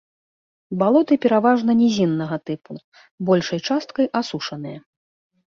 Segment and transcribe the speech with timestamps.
[0.83, 2.73] Балоты пераважна нізіннага тыпу,
[3.31, 4.79] большай часткай асушаныя.